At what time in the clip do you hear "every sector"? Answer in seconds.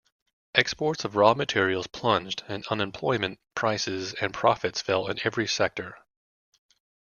5.23-5.99